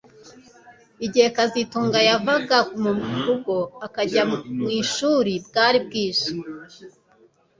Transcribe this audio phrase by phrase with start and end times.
[1.05, 2.91] Igihe kazitunga yavaga mu
[3.25, 3.55] rugo
[3.85, 4.23] akajya
[4.59, 6.31] mu ishuri bwari bwije